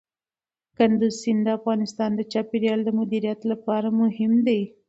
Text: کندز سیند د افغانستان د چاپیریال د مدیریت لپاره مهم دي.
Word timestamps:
کندز 0.77 1.13
سیند 1.21 1.41
د 1.45 1.49
افغانستان 1.59 2.11
د 2.15 2.21
چاپیریال 2.31 2.79
د 2.85 2.89
مدیریت 2.99 3.39
لپاره 3.51 3.87
مهم 4.01 4.33
دي. 4.47 4.61